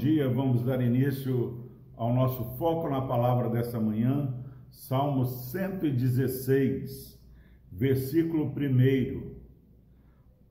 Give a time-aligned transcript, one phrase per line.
[0.00, 4.34] dia, vamos dar início ao nosso foco na palavra desta manhã,
[4.70, 7.20] Salmo 116,
[7.70, 9.34] versículo 1.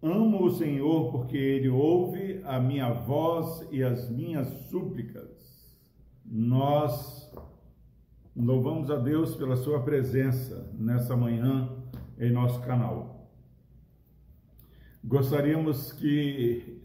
[0.03, 5.75] Amo o Senhor porque ele ouve a minha voz e as minhas súplicas.
[6.23, 7.33] Nós
[8.35, 11.75] louvamos a Deus pela sua presença nessa manhã
[12.19, 13.27] em nosso canal.
[15.03, 16.79] Gostaríamos que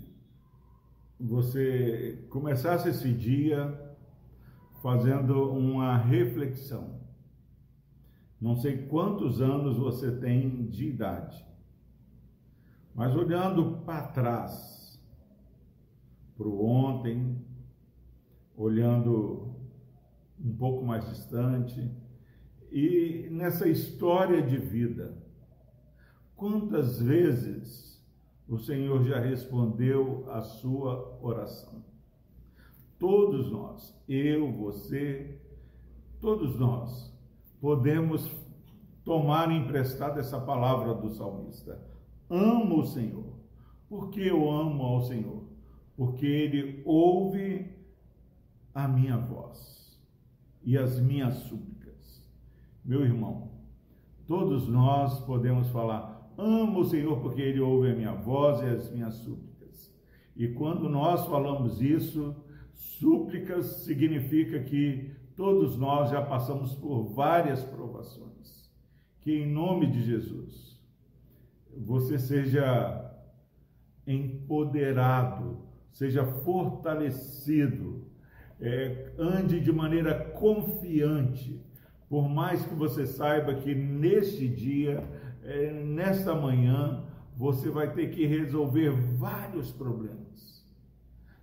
[1.19, 3.97] você começasse esse dia
[4.83, 7.01] fazendo uma reflexão.
[8.41, 11.45] Não sei quantos anos você tem de idade,
[12.95, 15.01] mas olhando para trás,
[16.37, 17.43] para o ontem,
[18.57, 19.55] olhando
[20.39, 21.91] um pouco mais distante,
[22.71, 25.17] e nessa história de vida,
[26.37, 27.94] quantas vezes
[28.49, 31.83] o Senhor já respondeu a sua oração.
[32.99, 35.41] Todos nós, eu, você,
[36.21, 37.13] todos nós,
[37.61, 38.31] podemos
[39.05, 41.81] tomar emprestada essa palavra do salmista.
[42.29, 43.35] Amo o Senhor.
[43.89, 45.45] Por que eu amo ao Senhor?
[45.97, 47.71] Porque Ele ouve
[48.75, 49.99] a minha voz
[50.63, 52.23] e as minhas súplicas.
[52.85, 53.51] Meu irmão,
[54.27, 58.91] todos nós podemos falar, Amo o Senhor porque Ele ouve a minha voz e as
[58.91, 59.93] minhas súplicas.
[60.37, 62.35] E quando nós falamos isso,
[62.73, 68.71] súplicas significa que todos nós já passamos por várias provações.
[69.21, 70.81] Que em nome de Jesus,
[71.77, 73.11] você seja
[74.07, 75.59] empoderado,
[75.93, 78.05] seja fortalecido,
[78.61, 81.61] é, ande de maneira confiante,
[82.09, 85.03] por mais que você saiba que neste dia
[85.45, 87.05] é, nesta manhã,
[87.37, 90.65] você vai ter que resolver vários problemas.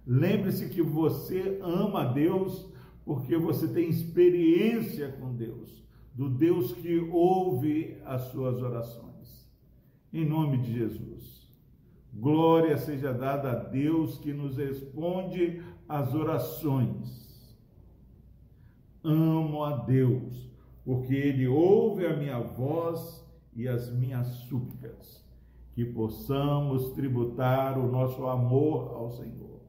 [0.05, 2.69] Lembre-se que você ama Deus
[3.05, 9.49] porque você tem experiência com Deus, do Deus que ouve as suas orações.
[10.13, 11.41] Em nome de Jesus.
[12.13, 17.55] Glória seja dada a Deus que nos responde às orações.
[19.03, 20.51] Amo a Deus,
[20.83, 23.20] porque Ele ouve a minha voz
[23.55, 25.25] e as minhas súplicas,
[25.73, 29.61] que possamos tributar o nosso amor ao Senhor,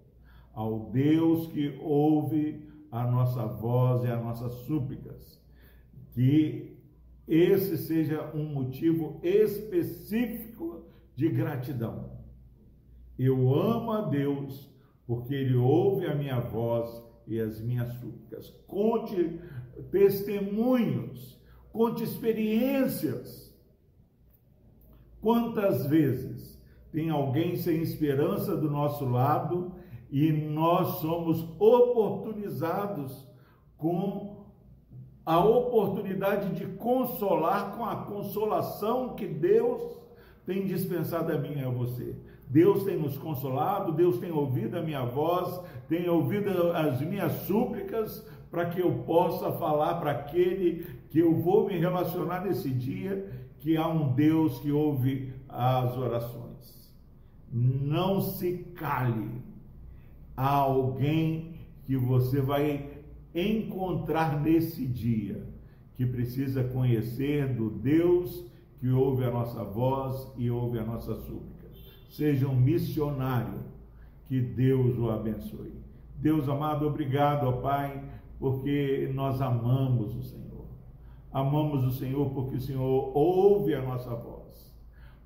[0.53, 5.41] ao Deus que ouve a nossa voz e as nossas súplicas,
[6.13, 6.77] que
[7.27, 10.85] esse seja um motivo específico
[11.15, 12.11] de gratidão.
[13.19, 14.71] Eu amo a Deus
[15.07, 18.51] porque Ele ouve a minha voz e as minhas súplicas.
[18.67, 19.41] Conte
[19.91, 21.41] testemunhos,
[21.73, 23.52] conte experiências
[25.23, 26.61] Quantas vezes
[26.91, 29.73] tem alguém sem esperança do nosso lado
[30.11, 33.25] e nós somos oportunizados
[33.79, 34.45] com
[35.25, 39.97] a oportunidade de consolar com a consolação que Deus
[40.45, 42.17] tem dispensado a mim e a você.
[42.49, 48.27] Deus tem nos consolado, Deus tem ouvido a minha voz, tem ouvido as minhas súplicas
[48.53, 53.79] para que eu possa falar para aquele que eu vou me relacionar nesse dia que
[53.79, 56.93] há um Deus que ouve as orações.
[57.51, 59.43] Não se cale.
[60.37, 62.91] Há alguém que você vai
[63.35, 65.49] encontrar nesse dia
[65.95, 68.45] que precisa conhecer do Deus
[68.79, 71.71] que ouve a nossa voz e ouve a nossa súplica.
[72.11, 73.61] Seja um missionário,
[74.27, 75.73] que Deus o abençoe.
[76.17, 78.03] Deus amado, obrigado, ó Pai,
[78.43, 80.67] porque nós amamos o Senhor.
[81.31, 84.75] Amamos o Senhor porque o Senhor ouve a nossa voz,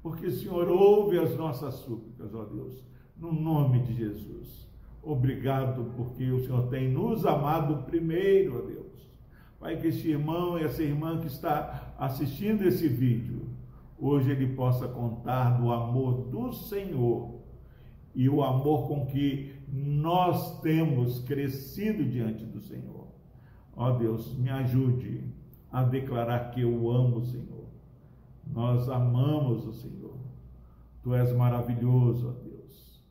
[0.03, 2.85] porque o Senhor ouve as nossas súplicas, ó Deus,
[3.17, 4.69] no nome de Jesus.
[5.03, 9.11] Obrigado porque o Senhor tem nos amado primeiro, ó Deus.
[9.59, 13.49] Pai, que este irmão e essa irmã que está assistindo esse vídeo,
[13.99, 17.41] hoje ele possa contar do amor do Senhor
[18.17, 23.09] e o amor com que nós temos crescido diante do Senhor.
[23.77, 25.23] Ó Deus, me ajude
[25.71, 27.67] a declarar que eu amo o Senhor.
[28.47, 30.17] Nós amamos o Senhor.
[31.03, 33.05] Tu és maravilhoso, ó Deus.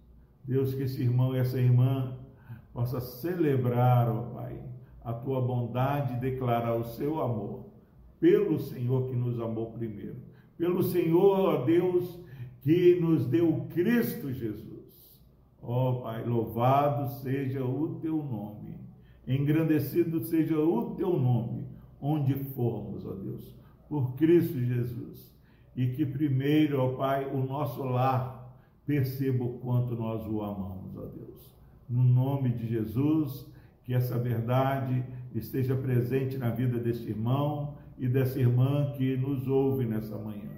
[0.44, 2.18] Deus, que esse irmão e essa irmã
[2.74, 4.60] possa celebrar, ó Pai,
[5.04, 7.68] a tua bondade e declarar o seu amor
[8.20, 10.18] pelo Senhor que nos amou primeiro.
[10.58, 12.20] Pelo Senhor, ó Deus,
[12.62, 14.75] que nos deu Cristo Jesus.
[15.68, 18.76] Ó Pai, louvado seja o teu nome.
[19.28, 21.66] Engrandecido seja o teu nome
[22.00, 23.56] onde formos, ó Deus,
[23.90, 25.34] por Cristo Jesus.
[25.76, 31.06] E que primeiro, ó Pai, o nosso lar perceba o quanto nós o amamos, ó
[31.06, 31.52] Deus.
[31.90, 33.52] No nome de Jesus,
[33.84, 35.04] que essa verdade
[35.34, 40.52] esteja presente na vida deste irmão e dessa irmã que nos ouve nessa manhã.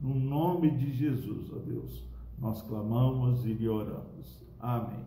[0.00, 2.04] No nome de Jesus, ó Deus,
[2.38, 4.40] nós clamamos e lhe oramos.
[4.60, 5.04] Amém.